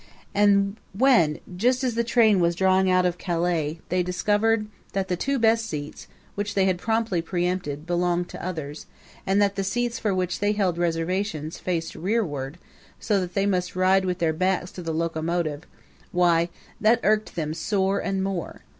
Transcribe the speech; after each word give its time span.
And 0.33 0.77
when, 0.97 1.37
just 1.55 1.83
as 1.83 1.93
the 1.93 2.03
train 2.03 2.39
was 2.39 2.55
drawing 2.55 2.89
out 2.89 3.05
of 3.05 3.19
Calais, 3.19 3.81
they 3.89 4.01
discovered 4.01 4.65
that 4.93 5.09
the 5.09 5.37
best 5.37 5.61
two 5.65 5.67
seats, 5.67 6.07
which 6.33 6.55
they 6.55 6.65
had 6.65 6.79
promptly 6.79 7.21
preempted, 7.21 7.85
belonged 7.85 8.27
to 8.29 8.43
others, 8.43 8.87
and 9.27 9.39
that 9.43 9.55
the 9.55 9.63
seats 9.63 9.99
for 9.99 10.11
which 10.11 10.39
they 10.39 10.53
held 10.53 10.79
reservations 10.79 11.59
faced 11.59 11.93
rearward, 11.93 12.57
so 12.99 13.19
that 13.19 13.35
they 13.35 13.45
must 13.45 13.75
ride 13.75 14.03
with 14.05 14.17
their 14.17 14.33
backs 14.33 14.71
to 14.71 14.81
the 14.81 14.91
locomotive 14.91 15.65
why, 16.11 16.49
that 16.81 16.99
irked 17.03 17.35
them 17.35 17.53
sore 17.53 17.99
and 17.99 18.23
more. 18.23 18.63